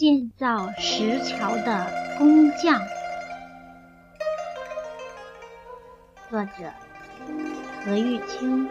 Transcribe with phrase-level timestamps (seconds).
[0.00, 1.86] 建造石桥的
[2.16, 2.80] 工匠。
[6.30, 6.72] 作者：
[7.84, 8.70] 何玉清。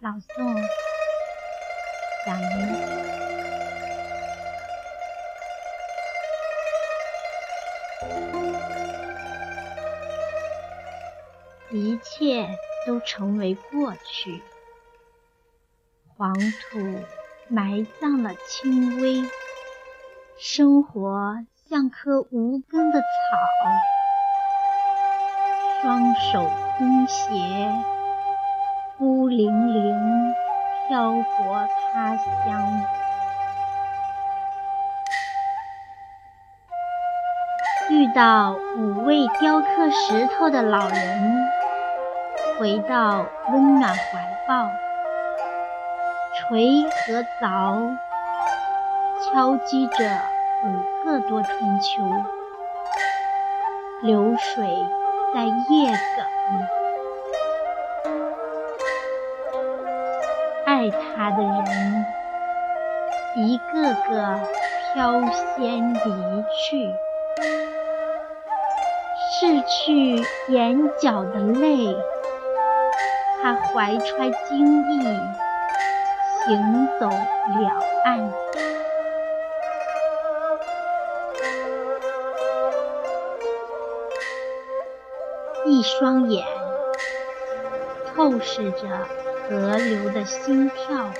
[0.00, 0.66] 朗诵：
[2.24, 2.74] 蒋宁。
[11.70, 12.48] 一切
[12.86, 14.42] 都成为过去，
[16.16, 16.78] 黄土
[17.48, 19.22] 埋葬了轻微，
[20.38, 23.06] 生活像棵无根的草，
[25.80, 27.30] 双手空携，
[28.98, 30.34] 孤零零
[30.88, 32.82] 漂泊他乡。
[37.88, 41.46] 遇到五位雕刻石头的老人。
[42.58, 44.66] 回到温暖怀抱，
[46.36, 47.96] 锤和凿
[49.22, 50.20] 敲击着
[50.64, 50.68] 五
[51.02, 52.02] 个多春秋，
[54.02, 54.66] 流水
[55.34, 55.96] 在夜埂，
[60.66, 62.06] 爱他的人
[63.36, 64.38] 一个个
[64.92, 65.22] 飘
[65.56, 66.92] 仙离去，
[69.40, 70.22] 拭去
[70.52, 71.96] 眼角的泪。
[73.42, 75.00] 他怀揣惊意，
[76.46, 78.32] 行走两岸，
[85.64, 86.46] 一双眼
[88.14, 88.78] 透视着
[89.48, 91.10] 河流的心跳，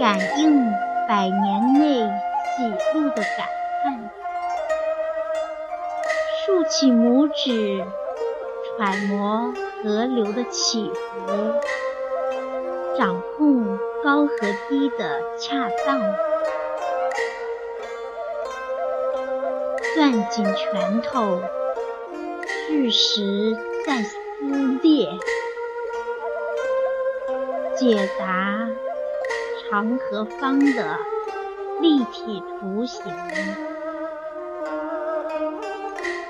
[0.00, 0.72] 感应
[1.08, 2.10] 百年内
[2.56, 3.48] 喜怒的感
[3.84, 4.10] 叹，
[6.44, 7.84] 竖起拇指。
[8.76, 9.52] 揣摩
[9.84, 11.60] 河流的起伏，
[12.96, 14.36] 掌控高和
[14.68, 16.00] 低的恰当，
[19.96, 21.40] 攥紧拳头，
[22.68, 24.16] 巨石在撕
[24.82, 25.08] 裂，
[27.76, 28.68] 解答
[29.70, 30.98] 长和方的
[31.80, 33.02] 立体图形，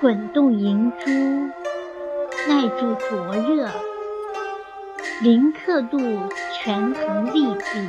[0.00, 1.10] 滚动银珠。
[2.48, 3.68] 耐住灼热，
[5.22, 6.00] 零刻度
[6.52, 7.88] 权衡利弊。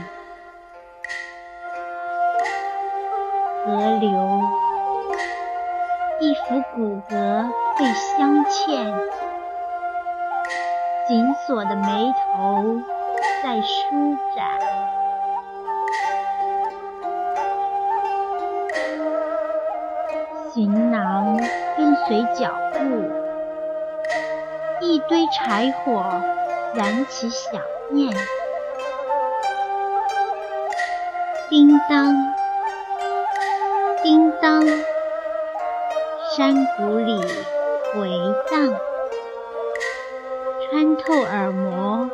[3.65, 4.41] 河流，
[6.19, 8.93] 一幅骨骼被镶嵌，
[11.07, 12.79] 紧锁的眉头
[13.41, 14.47] 在舒展，
[20.53, 21.35] 行囊
[21.75, 22.79] 跟随脚步。
[24.81, 26.03] 一堆柴火
[26.75, 28.11] 燃起想念，
[31.49, 32.15] 叮当，
[34.01, 34.65] 叮当，
[36.35, 37.21] 山谷里
[37.93, 38.09] 回
[38.49, 38.75] 荡，
[40.69, 42.09] 穿透耳膜，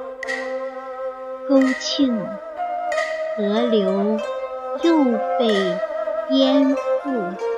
[1.48, 2.20] 勾庆，
[3.38, 4.20] 河流
[4.82, 5.06] 又
[5.40, 5.78] 被
[6.28, 7.49] 颠覆。